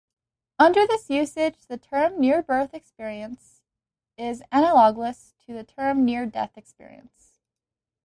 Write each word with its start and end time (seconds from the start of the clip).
Under 0.57 0.87
this 0.87 1.11
usage, 1.11 1.67
the 1.67 1.77
term 1.77 2.19
"near-birth 2.19 2.73
experience" 2.73 3.61
is 4.17 4.41
analogous 4.51 5.35
to 5.45 5.53
the 5.53 5.63
term 5.63 6.05
"near-death 6.05 6.57
experience. 6.57 7.37